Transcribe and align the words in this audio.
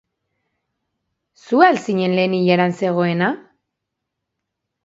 Zu 1.43 1.59
al 1.67 1.77
zinen 1.83 2.15
lehen 2.19 2.37
ilaran 2.39 2.75
zegoena? 2.81 3.29